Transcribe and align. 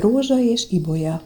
Rózsa 0.00 0.38
és 0.38 0.70
Ibolya 0.70 1.22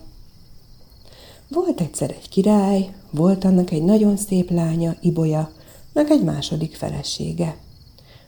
Volt 1.49 1.81
egyszer 1.81 2.11
egy 2.11 2.29
király, 2.29 2.95
volt 3.11 3.45
annak 3.45 3.71
egy 3.71 3.83
nagyon 3.83 4.17
szép 4.17 4.51
lánya, 4.51 4.95
Ibolya, 5.01 5.51
meg 5.93 6.11
egy 6.11 6.23
második 6.23 6.75
felesége. 6.75 7.57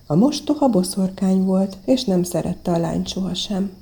A 0.07 0.15
mostoha 0.15 0.69
boszorkány 0.69 1.45
volt, 1.45 1.77
és 1.85 2.05
nem 2.05 2.23
szerette 2.23 2.73
a 2.73 2.79
lányt 2.79 3.09
sohasem. 3.09 3.73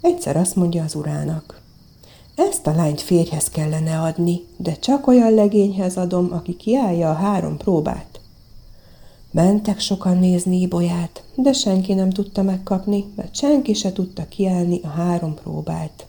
Egyszer 0.00 0.36
azt 0.36 0.56
mondja 0.56 0.84
az 0.84 0.94
urának, 0.94 1.60
ezt 2.34 2.66
a 2.66 2.74
lányt 2.74 3.00
férjhez 3.00 3.48
kellene 3.48 4.00
adni, 4.00 4.40
de 4.56 4.76
csak 4.76 5.06
olyan 5.06 5.34
legényhez 5.34 5.96
adom, 5.96 6.28
aki 6.32 6.56
kiállja 6.56 7.10
a 7.10 7.14
három 7.14 7.56
próbát. 7.56 8.09
Mentek 9.32 9.80
sokan 9.80 10.18
nézni 10.18 10.60
Ibolyát, 10.60 11.24
de 11.34 11.52
senki 11.52 11.94
nem 11.94 12.10
tudta 12.10 12.42
megkapni, 12.42 13.04
mert 13.16 13.34
senki 13.34 13.74
se 13.74 13.92
tudta 13.92 14.28
kiállni 14.28 14.80
a 14.82 14.88
három 14.88 15.34
próbát. 15.34 16.06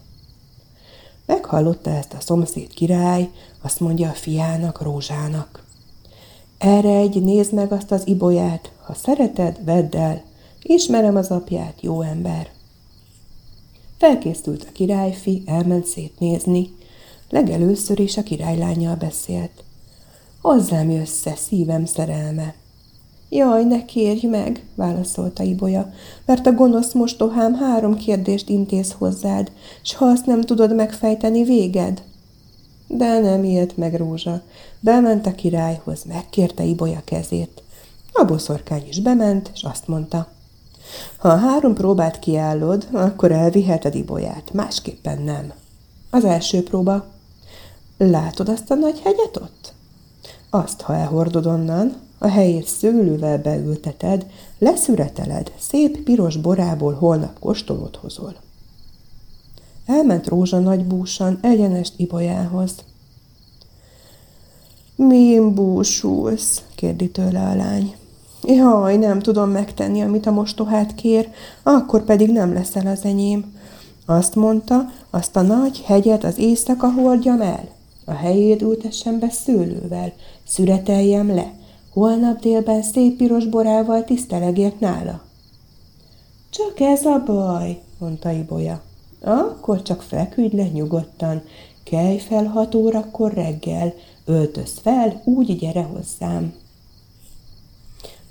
Meghallotta 1.26 1.90
ezt 1.90 2.12
a 2.12 2.20
szomszéd 2.20 2.74
király, 2.74 3.30
azt 3.62 3.80
mondja 3.80 4.08
a 4.08 4.12
fiának, 4.12 4.82
Rózsának. 4.82 5.64
Erre 6.58 6.96
egy 6.96 7.22
nézd 7.22 7.52
meg 7.52 7.72
azt 7.72 7.90
az 7.90 8.06
ibolyát, 8.06 8.72
ha 8.82 8.94
szereted, 8.94 9.64
vedd 9.64 9.96
el, 9.96 10.22
ismerem 10.62 11.16
az 11.16 11.30
apját, 11.30 11.80
jó 11.80 12.00
ember. 12.00 12.50
Felkészült 13.98 14.66
a 14.68 14.72
királyfi, 14.72 15.42
elment 15.46 15.86
szétnézni. 15.86 16.74
Legelőször 17.30 17.98
is 17.98 18.16
a 18.16 18.22
királylányjal 18.22 18.94
beszélt. 18.94 19.64
Hozzám 20.40 20.90
jössze, 20.90 21.34
szívem 21.34 21.84
szerelme. 21.84 22.54
Jaj, 23.34 23.64
ne 23.64 23.84
kérj 23.84 24.26
meg, 24.26 24.64
válaszolta 24.74 25.42
Ibolya, 25.42 25.92
mert 26.26 26.46
a 26.46 26.52
gonosz 26.52 26.92
mostohám 26.92 27.54
három 27.54 27.96
kérdést 27.96 28.48
intéz 28.48 28.92
hozzád, 28.98 29.52
s 29.82 29.94
ha 29.94 30.06
azt 30.06 30.26
nem 30.26 30.40
tudod 30.40 30.74
megfejteni, 30.74 31.44
véged. 31.44 32.02
De 32.86 33.18
nem 33.18 33.44
ilyet 33.44 33.76
meg 33.76 33.94
Rózsa. 33.94 34.42
Bement 34.80 35.26
a 35.26 35.34
királyhoz, 35.34 36.04
megkérte 36.04 36.64
Ibolya 36.64 37.00
kezét. 37.04 37.62
A 38.12 38.24
boszorkány 38.24 38.84
is 38.88 39.00
bement, 39.00 39.50
és 39.54 39.62
azt 39.62 39.88
mondta, 39.88 40.28
ha 41.16 41.28
a 41.28 41.36
három 41.36 41.74
próbát 41.74 42.18
kiállod, 42.18 42.88
akkor 42.92 43.32
elviheted 43.32 43.94
Ibolyát, 43.94 44.52
másképpen 44.52 45.22
nem. 45.22 45.52
Az 46.10 46.24
első 46.24 46.62
próba. 46.62 47.06
Látod 47.98 48.48
azt 48.48 48.70
a 48.70 48.74
nagy 48.74 49.00
hegyet 49.00 49.36
ott? 49.36 49.61
Azt, 50.54 50.80
ha 50.80 50.94
elhordod 50.94 51.46
onnan, 51.46 51.96
a 52.18 52.28
helyét 52.28 52.66
szőlővel 52.66 53.38
beülteted, 53.38 54.26
leszüreteled, 54.58 55.52
szép 55.58 56.02
piros 56.02 56.36
borából 56.36 56.94
holnap 56.94 57.38
kóstolót 57.38 57.96
hozol. 57.96 58.34
Elment 59.86 60.26
Rózsa 60.26 60.58
nagy 60.58 60.84
búsan 60.84 61.38
egyenest 61.42 61.92
Ibolyához. 61.96 62.74
Min 64.96 65.54
búsulsz? 65.54 66.62
kérdi 66.74 67.10
tőle 67.10 67.40
a 67.40 67.54
lány. 67.54 67.94
Jaj, 68.42 68.96
nem 68.96 69.20
tudom 69.20 69.50
megtenni, 69.50 70.02
amit 70.02 70.26
a 70.26 70.30
mostohát 70.30 70.94
kér, 70.94 71.28
akkor 71.62 72.04
pedig 72.04 72.30
nem 72.30 72.52
leszel 72.52 72.86
az 72.86 73.04
enyém. 73.04 73.54
Azt 74.06 74.34
mondta, 74.34 74.90
azt 75.10 75.36
a 75.36 75.42
nagy 75.42 75.82
hegyet 75.84 76.24
az 76.24 76.38
éjszaka 76.38 76.90
hordjam 76.90 77.40
el. 77.40 77.68
A 78.04 78.12
helyét 78.12 78.62
ültessem 78.62 79.18
be 79.18 79.28
szőlővel, 79.30 80.12
szüreteljem 80.46 81.34
le. 81.34 81.52
Holnap 81.92 82.40
délben 82.40 82.82
szép 82.82 83.16
piros 83.16 83.46
borával 83.46 84.04
tisztelegjek 84.04 84.80
nála. 84.80 85.22
Csak 86.50 86.80
ez 86.80 87.04
a 87.04 87.22
baj, 87.26 87.80
mondta 87.98 88.30
Ibolya. 88.30 88.82
Akkor 89.20 89.82
csak 89.82 90.02
feküdj 90.02 90.56
le 90.56 90.68
nyugodtan, 90.68 91.42
kelj 91.84 92.18
fel 92.18 92.44
hat 92.44 92.74
órakor 92.74 93.32
reggel, 93.32 93.94
öltöz 94.24 94.78
fel, 94.82 95.22
úgy 95.24 95.58
gyere 95.58 95.82
hozzám. 95.82 96.54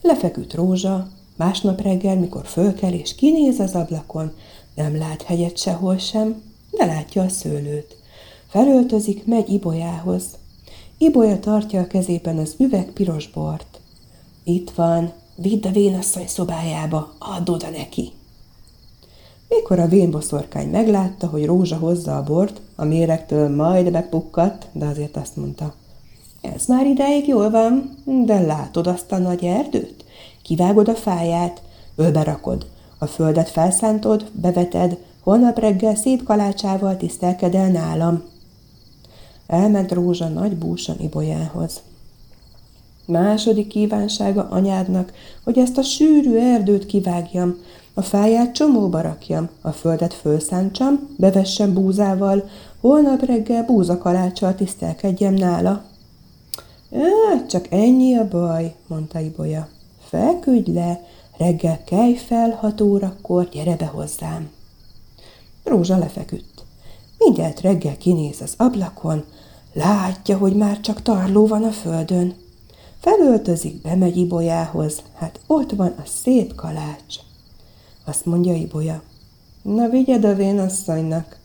Lefeküdt 0.01 0.53
Rózsa, 0.53 1.07
másnap 1.35 1.81
reggel, 1.81 2.15
mikor 2.15 2.45
fölkel 2.45 2.93
és 2.93 3.15
kinéz 3.15 3.59
az 3.59 3.73
ablakon, 3.73 4.31
nem 4.75 4.97
lát 4.97 5.21
hegyet 5.21 5.57
sehol 5.57 5.97
sem, 5.97 6.41
de 6.71 6.85
látja 6.85 7.23
a 7.23 7.29
szőlőt. 7.29 8.00
Felöltözik, 8.51 9.25
megy 9.25 9.49
Ibolyához. 9.49 10.23
Ibolya 10.97 11.39
tartja 11.39 11.81
a 11.81 11.87
kezében 11.87 12.37
az 12.37 12.55
üveg 12.57 12.85
piros 12.85 13.29
bort. 13.29 13.79
Itt 14.43 14.69
van, 14.69 15.11
vidd 15.35 15.65
a 15.65 15.71
vénasszony 15.71 16.27
szobájába, 16.27 17.13
add 17.19 17.49
oda 17.49 17.69
neki. 17.69 18.11
Mikor 19.47 19.79
a 19.79 19.87
vénboszorkány 19.87 20.69
meglátta, 20.69 21.27
hogy 21.27 21.45
Rózsa 21.45 21.77
hozza 21.77 22.17
a 22.17 22.23
bort, 22.23 22.61
a 22.75 22.83
méregtől 22.83 23.55
majd 23.55 23.91
bepukkadt, 23.91 24.67
de 24.71 24.85
azért 24.85 25.17
azt 25.17 25.35
mondta, 25.35 25.73
ez 26.41 26.65
már 26.67 26.85
ideig 26.85 27.27
jól 27.27 27.49
van, 27.49 27.97
de 28.25 28.39
látod 28.39 28.87
azt 28.87 29.11
a 29.11 29.17
nagy 29.17 29.43
erdőt? 29.43 30.05
Kivágod 30.41 30.87
a 30.87 30.95
fáját, 30.95 31.61
ölbe 31.95 32.23
rakod, 32.23 32.65
a 32.97 33.05
földet 33.05 33.49
felszántod, 33.49 34.25
beveted, 34.33 34.97
holnap 35.19 35.59
reggel 35.59 35.95
szép 35.95 36.23
kalácsával 36.23 36.97
tisztelkedel 36.97 37.67
nálam. 37.67 38.29
Elment 39.51 39.91
Rózsa 39.91 40.27
nagy 40.27 40.57
búsan 40.57 40.99
Ibolyához. 40.99 41.81
Második 43.05 43.67
kívánsága 43.67 44.47
anyádnak, 44.49 45.13
hogy 45.43 45.57
ezt 45.57 45.77
a 45.77 45.81
sűrű 45.81 46.35
erdőt 46.35 46.85
kivágjam, 46.85 47.55
a 47.93 48.01
fáját 48.01 48.53
csomóba 48.53 49.01
rakjam, 49.01 49.49
a 49.61 49.71
földet 49.71 50.13
fölszántsam, 50.13 51.15
bevessem 51.17 51.73
búzával, 51.73 52.49
holnap 52.79 53.25
reggel 53.25 53.65
búzakaláccsal 53.65 54.55
tisztelkedjem 54.55 55.33
nála. 55.33 55.83
Á, 56.93 57.45
csak 57.45 57.67
ennyi 57.69 58.15
a 58.17 58.27
baj, 58.27 58.75
mondta 58.87 59.19
Ibolya. 59.19 59.67
Feküdj 59.99 60.71
le, 60.71 61.03
reggel 61.37 61.83
kelj 61.83 62.15
fel 62.15 62.49
hat 62.49 62.81
órakor, 62.81 63.49
gyere 63.49 63.75
be 63.75 63.85
hozzám. 63.85 64.49
Rózsa 65.63 65.97
lefeküdt. 65.97 66.50
Mindjárt 67.25 67.61
reggel 67.61 67.97
kinéz 67.97 68.41
az 68.41 68.53
ablakon, 68.57 69.23
látja, 69.73 70.37
hogy 70.37 70.55
már 70.55 70.79
csak 70.79 71.01
tarló 71.01 71.47
van 71.47 71.63
a 71.63 71.71
földön. 71.71 72.35
Felöltözik, 72.99 73.81
bemegy 73.81 74.17
Ibolyához, 74.17 75.01
hát 75.15 75.39
ott 75.47 75.71
van 75.71 75.93
a 75.97 76.01
szép 76.05 76.55
kalács. 76.55 77.15
Azt 78.05 78.25
mondja 78.25 78.53
Ibolya, 78.53 79.01
na 79.61 79.89
vigyed 79.89 80.23
a 80.23 80.35
vénasszonynak. 80.35 81.37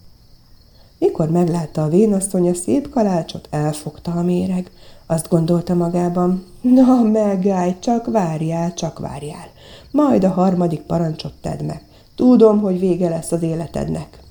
Mikor 0.98 1.30
meglátta 1.30 1.82
a 1.82 1.88
vénasszony 1.88 2.48
a 2.48 2.54
szép 2.54 2.88
kalácsot, 2.90 3.48
elfogta 3.50 4.10
a 4.10 4.22
méreg, 4.22 4.70
azt 5.06 5.28
gondolta 5.28 5.74
magában, 5.74 6.44
na 6.60 7.02
megállj, 7.02 7.74
csak 7.78 8.06
várjál, 8.06 8.74
csak 8.74 8.98
várjál. 8.98 9.48
Majd 9.90 10.24
a 10.24 10.30
harmadik 10.30 10.80
parancsot 10.80 11.32
tedd 11.40 11.64
meg. 11.64 11.82
Tudom, 12.14 12.60
hogy 12.60 12.78
vége 12.78 13.08
lesz 13.08 13.32
az 13.32 13.42
életednek. 13.42 14.24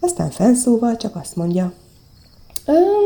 Aztán 0.00 0.30
fenszóval 0.30 0.96
csak 0.96 1.16
azt 1.16 1.36
mondja, 1.36 1.72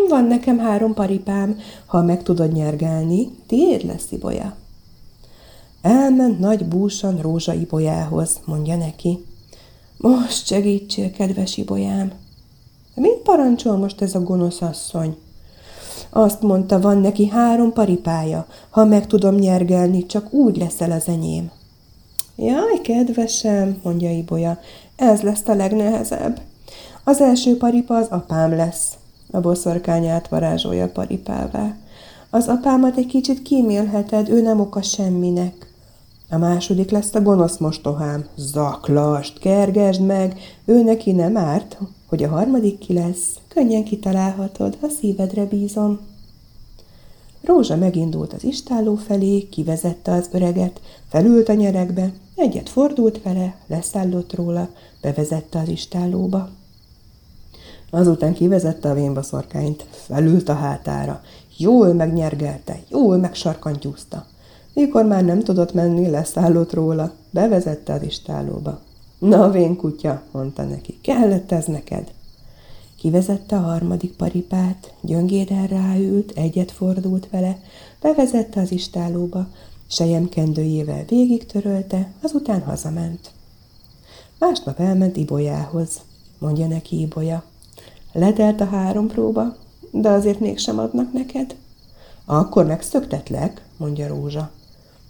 van 0.09 0.25
nekem 0.25 0.59
három 0.59 0.95
paripám, 0.95 1.59
ha 1.87 2.03
meg 2.03 2.23
tudod 2.23 2.53
nyergelni, 2.53 3.29
tiéd 3.47 3.85
lesz 3.85 4.11
Ibolya. 4.11 4.57
Elment 5.83 6.39
nagy 6.39 6.67
búsan 6.67 7.19
Rózsa 7.19 7.53
Ibolyához, 7.53 8.41
mondja 8.45 8.77
neki. 8.77 9.25
Most 9.97 10.47
segítsél, 10.47 11.11
kedves 11.11 11.57
Ibolyám. 11.57 12.13
De 12.95 13.01
mit 13.01 13.19
parancsol 13.19 13.77
most 13.77 14.03
ez 14.03 14.15
a 14.15 14.21
gonosz 14.21 14.61
asszony? 14.61 15.17
Azt 16.11 16.43
mondta, 16.43 16.81
van 16.81 16.99
neki 16.99 17.29
három 17.29 17.73
paripája. 17.73 18.47
Ha 18.71 18.85
meg 18.85 19.07
tudom 19.07 19.35
nyergelni, 19.35 20.07
csak 20.07 20.33
úgy 20.33 20.57
leszel 20.57 20.91
az 20.91 21.09
enyém. 21.09 21.51
Jaj, 22.37 22.81
kedvesem, 22.83 23.81
mondja 23.83 24.11
Ibolya, 24.11 24.59
ez 24.97 25.21
lesz 25.21 25.49
a 25.49 25.55
legnehezebb. 25.55 26.41
Az 27.07 27.21
első 27.21 27.57
paripa 27.57 27.97
az 27.97 28.07
apám 28.11 28.57
lesz. 28.57 28.93
A 29.31 29.41
boszorkány 29.41 30.07
átvarázsolja 30.07 30.89
paripává. 30.89 31.77
Az 32.31 32.49
apámat 32.49 32.97
egy 32.97 33.07
kicsit 33.07 33.43
kímélheted, 33.43 34.29
ő 34.29 34.43
nem 34.43 34.61
oka 34.61 34.83
semminek. 34.83 35.73
A 36.31 36.39
második 36.39 36.91
lesz 36.91 37.15
a 37.15 37.21
gonosz 37.23 37.59
mostohám. 37.59 38.25
Zaklast, 38.37 39.39
kergesd 39.39 40.01
meg, 40.01 40.39
ő 40.65 40.83
neki 40.83 41.13
nem 41.13 41.37
árt, 41.37 41.79
hogy 42.07 42.23
a 42.23 42.29
harmadik 42.29 42.79
ki 42.79 42.93
lesz. 42.93 43.39
Könnyen 43.49 43.85
kitalálhatod, 43.85 44.77
ha 44.81 44.89
szívedre 44.89 45.45
bízom. 45.45 46.01
Rózsa 47.41 47.77
megindult 47.77 48.33
az 48.33 48.45
istálló 48.45 48.95
felé, 48.95 49.49
kivezette 49.49 50.13
az 50.13 50.29
öreget, 50.33 50.81
felült 51.09 51.49
a 51.49 51.55
nyerekbe, 51.55 52.13
egyet 52.35 52.69
fordult 52.69 53.23
vele, 53.23 53.55
leszállott 53.67 54.35
róla, 54.35 54.69
bevezette 55.01 55.59
az 55.59 55.69
istállóba. 55.69 56.49
Azután 57.95 58.35
kivezette 58.35 58.91
a 58.91 58.95
vénbaszorkányt, 58.95 59.87
felült 59.91 60.49
a 60.49 60.55
hátára, 60.55 61.23
jól 61.57 61.93
megnyergelte, 61.93 62.81
jól 62.89 63.17
megsarkantyúzta. 63.17 64.27
Mikor 64.73 65.05
már 65.05 65.25
nem 65.25 65.41
tudott 65.41 65.73
menni, 65.73 66.11
leszállott 66.11 66.73
róla, 66.73 67.13
bevezette 67.31 67.93
az 67.93 68.03
istállóba. 68.03 68.81
Na, 69.19 69.51
vén 69.51 69.77
kutya, 69.77 70.23
mondta 70.31 70.63
neki, 70.63 70.99
kellett 71.01 71.53
ez 71.53 71.65
neked? 71.65 72.13
Kivezette 72.99 73.57
a 73.57 73.61
harmadik 73.61 74.13
paripát, 74.13 74.93
gyöngéden 75.01 75.67
ráült, 75.67 76.33
egyet 76.37 76.71
fordult 76.71 77.29
vele, 77.31 77.59
bevezette 78.01 78.61
az 78.61 78.73
istálóba, 78.73 79.47
sejemkendőjével 79.87 81.05
végig 81.09 81.47
törölte, 81.47 82.13
azután 82.23 82.63
hazament. 82.63 83.31
Másnap 84.39 84.81
elment 84.81 85.17
Ibolyához, 85.17 86.01
mondja 86.39 86.67
neki 86.67 87.01
Ibolya. 87.01 87.45
Letelt 88.17 88.61
a 88.61 88.65
három 88.65 89.07
próba, 89.07 89.57
de 89.91 90.09
azért 90.09 90.41
mégsem 90.41 90.79
adnak 90.79 91.13
neked. 91.13 91.55
Akkor 92.25 92.67
megszöktetlek, 92.67 93.63
mondja 93.77 94.07
Rózsa. 94.07 94.51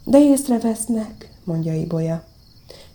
De 0.03 0.19
észrevesznek, 0.19 1.31
mondja 1.43 1.73
Ibolya. 1.73 2.23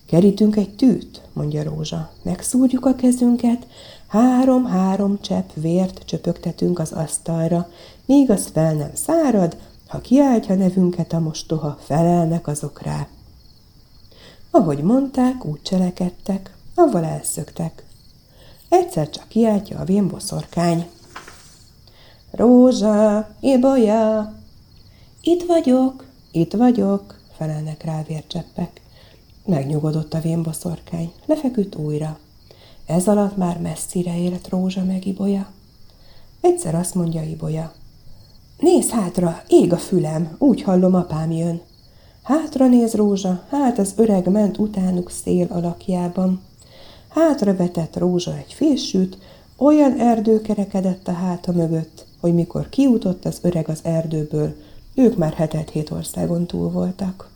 Kerítünk 0.06 0.56
egy 0.56 0.74
tűt, 0.76 1.20
mondja 1.32 1.62
Rózsa. 1.62 2.10
Megszúrjuk 2.22 2.86
a 2.86 2.94
kezünket, 2.94 3.66
három-három 4.06 5.20
csepp 5.20 5.48
vért 5.54 6.02
csöpögtetünk 6.04 6.78
az 6.78 6.92
asztalra, 6.92 7.68
míg 8.06 8.30
az 8.30 8.50
fel 8.52 8.74
nem 8.74 8.90
szárad, 8.94 9.56
ha 9.88 10.00
kiáltja 10.00 10.54
nevünket 10.54 11.12
a 11.12 11.20
mostoha, 11.20 11.78
felelnek 11.80 12.46
azok 12.46 12.82
rá. 12.82 13.06
Ahogy 14.50 14.82
mondták, 14.82 15.44
úgy 15.44 15.62
cselekedtek, 15.62 16.54
avval 16.74 17.04
elszöktek. 17.04 17.84
Egyszer 18.70 19.10
csak 19.10 19.28
kiáltja 19.28 19.78
a 19.78 19.84
vén 19.84 20.08
boszorkány. 20.08 20.86
Rózsa, 22.30 23.28
Ibolya! 23.40 24.34
Itt 25.22 25.42
vagyok, 25.46 26.04
itt 26.32 26.52
vagyok, 26.52 27.20
felelnek 27.36 27.84
rá 27.84 28.02
vércseppek. 28.02 28.80
Megnyugodott 29.44 30.14
a 30.14 30.20
vénboszorkány, 30.20 31.12
lefeküdt 31.26 31.76
újra. 31.76 32.18
Ez 32.86 33.08
alatt 33.08 33.36
már 33.36 33.60
messzire 33.60 34.18
ért 34.18 34.48
Rózsa 34.48 34.84
meg 34.84 35.06
Ibolya. 35.06 35.48
Egyszer 36.40 36.74
azt 36.74 36.94
mondja 36.94 37.22
Ibolya. 37.22 37.72
Nézz 38.58 38.90
hátra, 38.90 39.42
ég 39.48 39.72
a 39.72 39.78
fülem, 39.78 40.36
úgy 40.38 40.62
hallom, 40.62 40.94
apám 40.94 41.30
jön. 41.30 41.60
Hátra 42.22 42.68
néz 42.68 42.94
Rózsa, 42.94 43.44
hát 43.48 43.78
az 43.78 43.92
öreg 43.96 44.28
ment 44.28 44.58
utánuk 44.58 45.10
szél 45.10 45.46
alakjában. 45.50 46.42
Hátra 47.10 47.56
vetett 47.56 47.96
Rózsa 47.96 48.36
egy 48.36 48.52
fésűt, 48.52 49.18
olyan 49.56 49.98
erdő 49.98 50.40
kerekedett 50.40 51.08
a 51.08 51.12
háta 51.12 51.52
mögött, 51.52 52.06
hogy 52.20 52.34
mikor 52.34 52.68
kiutott 52.68 53.24
az 53.24 53.38
öreg 53.42 53.68
az 53.68 53.80
erdőből, 53.82 54.54
ők 54.94 55.16
már 55.16 55.32
hetet 55.32 55.70
hét 55.70 55.90
országon 55.90 56.46
túl 56.46 56.70
voltak. 56.70 57.30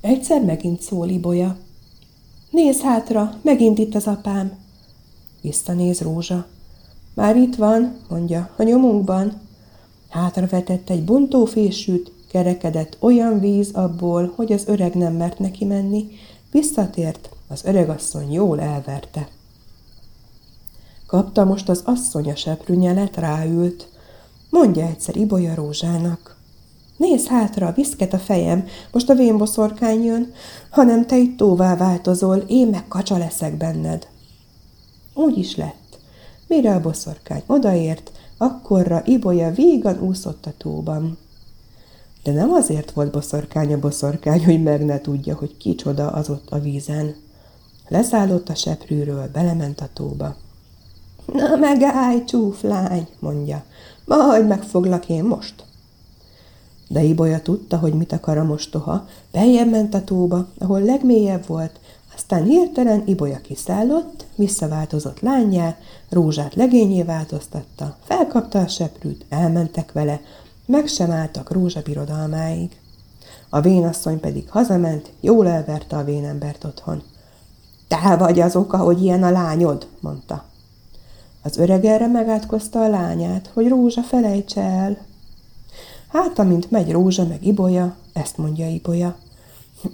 Egyszer 0.00 0.44
megint 0.44 0.82
szól 0.82 1.08
Ibolya. 1.08 1.56
Nézz 2.50 2.80
hátra, 2.80 3.38
megint 3.42 3.78
itt 3.78 3.94
az 3.94 4.06
apám. 4.06 4.52
Visszanéz 5.40 6.00
Rózsa. 6.00 6.46
Már 7.14 7.36
itt 7.36 7.56
van, 7.56 7.96
mondja, 8.08 8.50
a 8.56 8.62
nyomunkban. 8.62 9.40
Hátra 10.08 10.46
vetett 10.46 10.90
egy 10.90 11.04
bontófésűt, 11.04 12.12
kerekedett 12.30 12.96
olyan 13.00 13.40
víz 13.40 13.70
abból, 13.72 14.32
hogy 14.36 14.52
az 14.52 14.62
öreg 14.66 14.94
nem 14.94 15.14
mert 15.14 15.38
neki 15.38 15.64
menni, 15.64 16.08
visszatért, 16.50 17.30
az 17.48 17.64
öregasszony 17.64 18.32
jól 18.32 18.60
elverte. 18.60 19.28
Kapta 21.06 21.44
most 21.44 21.68
az 21.68 21.82
asszony 21.84 22.30
a 22.30 22.36
seprűnyelet, 22.36 23.16
ráült. 23.16 23.88
Mondja 24.50 24.86
egyszer 24.86 25.16
Ibolya 25.16 25.54
Rózsának. 25.54 26.36
Nézz 26.96 27.26
hátra, 27.26 27.72
viszket 27.72 28.12
a 28.12 28.18
fejem, 28.18 28.66
most 28.92 29.10
a 29.10 29.14
vénboszorkány 29.14 30.04
jön, 30.04 30.32
hanem 30.70 31.06
te 31.06 31.16
itt 31.16 31.36
tóvá 31.36 31.76
változol, 31.76 32.36
én 32.36 32.66
meg 32.66 32.88
kacsa 32.88 33.18
leszek 33.18 33.56
benned. 33.56 34.08
Úgy 35.14 35.38
is 35.38 35.56
lett. 35.56 35.98
Mire 36.46 36.74
a 36.74 36.80
boszorkány 36.80 37.42
odaért, 37.46 38.12
akkorra 38.38 39.02
Ibolya 39.04 39.50
vígan 39.50 40.00
úszott 40.00 40.46
a 40.46 40.52
tóban. 40.58 41.18
De 42.22 42.32
nem 42.32 42.50
azért 42.50 42.90
volt 42.90 43.10
boszorkány 43.10 43.72
a 43.72 43.78
boszorkány, 43.78 44.44
hogy 44.44 44.62
meg 44.62 44.84
ne 44.84 45.00
tudja, 45.00 45.34
hogy 45.34 45.56
kicsoda 45.56 46.10
az 46.10 46.28
ott 46.28 46.50
a 46.50 46.58
vízen. 46.58 47.14
Leszállott 47.88 48.48
a 48.48 48.54
seprűről, 48.54 49.28
belement 49.32 49.80
a 49.80 49.88
tóba. 49.92 50.36
Na 51.32 51.56
megállj, 51.56 52.24
csúflány, 52.24 53.08
mondja, 53.18 53.64
majd 54.04 54.46
megfoglak 54.46 55.08
én 55.08 55.24
most. 55.24 55.64
De 56.88 57.02
Ibolya 57.02 57.40
tudta, 57.40 57.78
hogy 57.78 57.94
mit 57.94 58.12
akar 58.12 58.38
a 58.38 58.44
mostoha, 58.44 59.06
beljebb 59.32 59.70
ment 59.70 59.94
a 59.94 60.04
tóba, 60.04 60.46
ahol 60.58 60.80
legmélyebb 60.80 61.46
volt, 61.46 61.80
aztán 62.14 62.44
hirtelen 62.44 63.02
Ibolya 63.06 63.40
kiszállott, 63.40 64.26
visszaváltozott 64.34 65.20
lányjá, 65.20 65.76
rózsát 66.08 66.54
legényé 66.54 67.02
változtatta, 67.02 67.96
felkapta 68.04 68.60
a 68.60 68.68
seprűt, 68.68 69.24
elmentek 69.28 69.92
vele, 69.92 70.20
meg 70.66 70.86
sem 70.86 71.10
álltak 71.10 71.50
rózsa 71.50 71.82
birodalmáig. 71.82 72.76
A 73.48 73.60
vénasszony 73.60 74.20
pedig 74.20 74.50
hazament, 74.50 75.10
jól 75.20 75.48
elverte 75.48 75.96
a 75.96 76.04
vénembert 76.04 76.64
otthon. 76.64 77.02
Te 77.88 78.16
vagy 78.16 78.40
az 78.40 78.56
oka, 78.56 78.76
hogy 78.76 79.02
ilyen 79.02 79.22
a 79.22 79.30
lányod, 79.30 79.86
mondta. 80.00 80.44
Az 81.42 81.56
öreg 81.56 81.84
erre 81.84 82.06
megátkozta 82.06 82.80
a 82.80 82.88
lányát, 82.88 83.50
hogy 83.54 83.68
Rózsa 83.68 84.02
felejtse 84.02 84.60
el. 84.60 84.96
Hát, 86.08 86.38
amint 86.38 86.70
megy 86.70 86.90
Rózsa 86.90 87.26
meg 87.26 87.46
Ibolya, 87.46 87.96
ezt 88.12 88.38
mondja 88.38 88.68
Ibolya. 88.68 89.16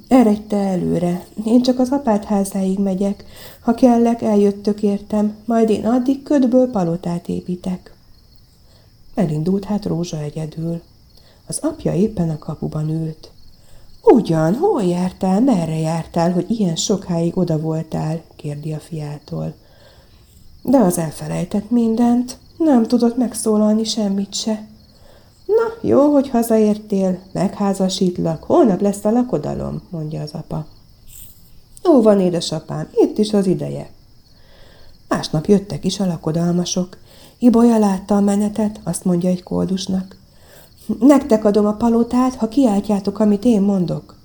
Eredj 0.08 0.40
te 0.48 0.56
előre, 0.56 1.26
én 1.44 1.62
csak 1.62 1.78
az 1.78 1.90
apát 1.90 2.24
házáig 2.24 2.78
megyek, 2.78 3.24
ha 3.60 3.74
kellek, 3.74 4.22
eljöttök 4.22 4.82
értem, 4.82 5.36
majd 5.44 5.70
én 5.70 5.86
addig 5.86 6.22
ködből 6.22 6.70
palotát 6.70 7.28
építek. 7.28 7.94
Elindult 9.14 9.64
hát 9.64 9.84
Rózsa 9.84 10.20
egyedül. 10.20 10.82
Az 11.46 11.58
apja 11.62 11.92
éppen 11.92 12.30
a 12.30 12.38
kapuban 12.38 12.90
ült. 12.90 13.30
Ugyan, 14.04 14.54
hol 14.54 14.82
jártál, 14.82 15.40
merre 15.40 15.78
jártál, 15.78 16.32
hogy 16.32 16.50
ilyen 16.50 16.76
sokáig 16.76 17.36
oda 17.36 17.58
voltál? 17.58 18.22
kérdi 18.36 18.72
a 18.72 18.78
fiától. 18.78 19.54
De 20.62 20.78
az 20.78 20.98
elfelejtett 20.98 21.70
mindent, 21.70 22.38
nem 22.58 22.82
tudott 22.86 23.16
megszólalni 23.16 23.84
semmit 23.84 24.34
se. 24.34 24.68
Na, 25.46 25.88
jó, 25.88 26.12
hogy 26.12 26.28
hazaértél, 26.28 27.18
megházasítlak, 27.32 28.42
holnap 28.42 28.80
lesz 28.80 29.04
a 29.04 29.10
lakodalom, 29.10 29.82
mondja 29.90 30.22
az 30.22 30.32
apa. 30.32 30.66
Ó, 31.88 32.02
van, 32.02 32.20
édesapám, 32.20 32.88
itt 32.92 33.18
is 33.18 33.32
az 33.32 33.46
ideje. 33.46 33.90
Másnap 35.08 35.46
jöttek 35.46 35.84
is 35.84 36.00
a 36.00 36.06
lakodalmasok. 36.06 36.98
Ibolya 37.38 37.78
látta 37.78 38.16
a 38.16 38.20
menetet, 38.20 38.80
azt 38.82 39.04
mondja 39.04 39.30
egy 39.30 39.42
koldusnak. 39.42 40.16
Nektek 41.00 41.44
adom 41.44 41.66
a 41.66 41.72
palotát, 41.72 42.34
ha 42.34 42.48
kiáltjátok, 42.48 43.18
amit 43.18 43.44
én 43.44 43.62
mondok. 43.62 44.16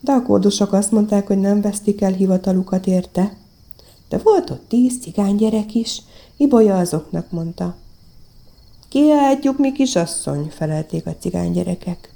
De 0.00 0.12
a 0.12 0.22
koldusok 0.22 0.72
azt 0.72 0.92
mondták, 0.92 1.26
hogy 1.26 1.38
nem 1.38 1.60
vesztik 1.60 2.00
el 2.00 2.12
hivatalukat 2.12 2.86
érte. 2.86 3.36
De 4.08 4.18
volt 4.18 4.50
ott 4.50 4.68
tíz 4.68 5.00
cigánygyerek 5.00 5.74
is, 5.74 6.02
Ibolya 6.36 6.78
azoknak 6.78 7.30
mondta. 7.30 7.74
Kiáltjuk, 8.88 9.58
mi 9.58 9.72
kisasszony, 9.72 10.50
felelték 10.50 11.06
a 11.06 11.16
cigánygyerekek. 11.20 12.14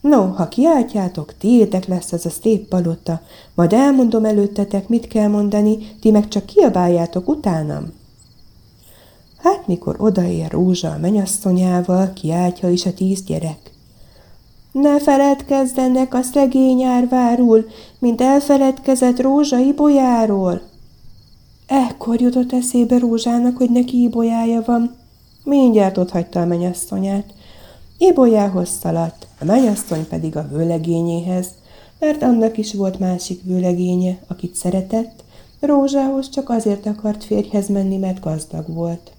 No, 0.00 0.26
ha 0.26 0.48
kiáltjátok, 0.48 1.34
tiétek 1.38 1.86
lesz 1.86 2.12
ez 2.12 2.24
a 2.24 2.30
szép 2.30 2.68
palota, 2.68 3.20
majd 3.54 3.72
elmondom 3.72 4.24
előttetek, 4.24 4.88
mit 4.88 5.06
kell 5.06 5.28
mondani, 5.28 5.78
ti 6.00 6.10
meg 6.10 6.28
csak 6.28 6.46
kiabáljátok 6.46 7.28
utánam. 7.28 7.92
Hát, 9.42 9.66
mikor 9.66 9.96
odaér 9.98 10.50
Rózsa 10.50 10.90
a 10.90 10.98
menyasszonyával, 10.98 12.12
kiáltja 12.12 12.68
is 12.70 12.86
a 12.86 12.94
tíz 12.94 13.22
gyerek. 13.22 13.70
Ne 14.72 15.00
feledkezzenek 15.00 16.14
a 16.14 16.22
szegény 16.22 16.82
árvárul, 16.82 17.66
mint 17.98 18.20
elfeledkezett 18.20 19.20
Rózsa 19.20 19.58
ibolyáról. 19.58 20.60
Ekkor 21.66 22.20
jutott 22.20 22.52
eszébe 22.52 22.98
Rózsának, 22.98 23.56
hogy 23.56 23.70
neki 23.70 24.02
ibolyája 24.02 24.62
van. 24.66 24.94
Mindjárt 25.44 25.98
ott 25.98 26.10
hagyta 26.10 26.40
a 26.40 26.46
menyasszonyát. 26.46 27.34
Ibolyához 27.98 28.68
szaladt, 28.80 29.26
a 29.40 29.44
menyasszony 29.44 30.08
pedig 30.08 30.36
a 30.36 30.48
vőlegényéhez, 30.52 31.46
mert 31.98 32.22
annak 32.22 32.58
is 32.58 32.74
volt 32.74 32.98
másik 32.98 33.42
vőlegénye, 33.44 34.18
akit 34.26 34.54
szeretett, 34.54 35.24
Rózsához 35.60 36.28
csak 36.28 36.48
azért 36.48 36.86
akart 36.86 37.24
férjhez 37.24 37.68
menni, 37.68 37.96
mert 37.96 38.20
gazdag 38.20 38.74
volt. 38.74 39.10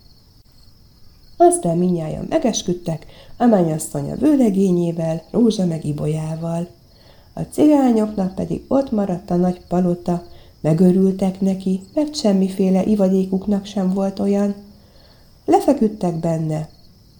Aztán 1.43 1.77
minnyáján 1.77 2.25
megesküdtek, 2.29 3.05
a 3.37 3.45
menyasszony 3.45 4.11
a 4.11 4.15
vőlegényével, 4.15 5.23
Rózsa 5.31 5.65
meg 5.65 5.85
Ibolyával. 5.85 6.67
A 7.33 7.41
cigányoknak 7.41 8.35
pedig 8.35 8.63
ott 8.67 8.91
maradt 8.91 9.31
a 9.31 9.35
nagy 9.35 9.61
palota, 9.67 10.23
megörültek 10.59 11.41
neki, 11.41 11.81
mert 11.93 12.15
semmiféle 12.15 12.83
ivadékuknak 12.83 13.65
sem 13.65 13.93
volt 13.93 14.19
olyan. 14.19 14.55
Lefeküdtek 15.45 16.15
benne, 16.15 16.69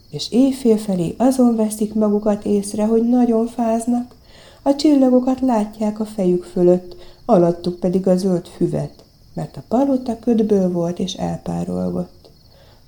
és 0.10 0.32
éjfél 0.32 0.78
felé 0.78 1.16
azon 1.18 1.56
veszik 1.56 1.94
magukat 1.94 2.46
észre, 2.46 2.86
hogy 2.86 3.10
nagyon 3.10 3.48
fáznak. 3.48 4.16
A 4.62 4.76
csillagokat 4.76 5.40
látják 5.40 6.00
a 6.00 6.06
fejük 6.06 6.44
fölött, 6.44 6.96
alattuk 7.26 7.80
pedig 7.80 8.08
a 8.08 8.18
zöld 8.18 8.46
füvet, 8.46 9.04
mert 9.34 9.58
a 9.58 9.64
palota 9.68 10.20
ködből 10.20 10.72
volt 10.72 11.00
és 11.00 11.14
elpárolgott. 11.14 12.30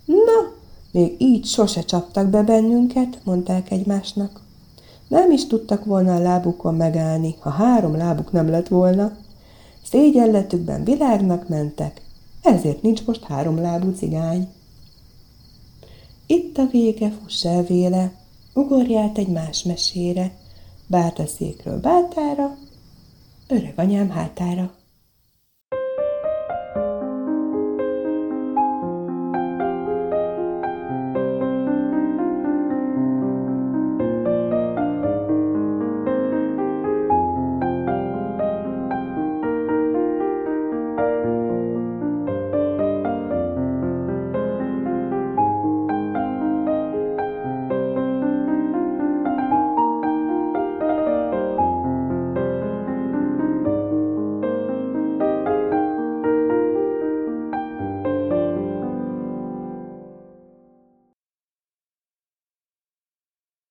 Na, 0.06 0.53
még 0.94 1.16
így 1.18 1.46
sose 1.46 1.82
csaptak 1.82 2.30
be 2.30 2.44
bennünket, 2.44 3.20
mondták 3.24 3.72
egymásnak. 3.72 4.42
Nem 5.08 5.32
is 5.32 5.48
tudtak 5.48 5.86
volna 5.86 6.16
a 6.16 6.20
lábukon 6.20 6.76
megállni, 6.76 7.36
ha 7.40 7.50
három 7.50 7.96
lábuk 7.96 8.32
nem 8.32 8.50
lett 8.50 8.68
volna. 8.68 9.12
Szégyenletükben 9.84 10.84
világnak 10.84 11.48
mentek, 11.48 12.02
ezért 12.42 12.82
nincs 12.82 13.06
most 13.06 13.24
három 13.24 13.62
lábú 13.62 13.92
cigány. 13.92 14.48
Itt 16.26 16.58
a 16.58 16.68
vége, 16.72 17.12
fuss 17.12 17.46
el 17.46 17.64
véle, 17.64 18.14
ugorját 18.54 19.18
egy 19.18 19.28
más 19.28 19.64
mesére, 19.64 20.32
báta 20.88 21.26
székről 21.26 21.80
bátára, 21.80 22.58
öreg 23.48 23.74
anyám 23.76 24.10
hátára. 24.10 24.74